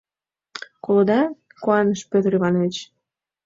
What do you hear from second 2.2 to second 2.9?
Иванович.